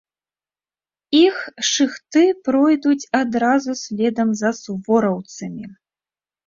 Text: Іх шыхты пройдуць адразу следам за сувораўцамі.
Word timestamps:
Іх 1.17 1.35
шыхты 1.71 2.23
пройдуць 2.47 2.99
адразу 3.21 3.71
следам 3.87 4.29
за 4.43 4.51
сувораўцамі. 4.63 5.65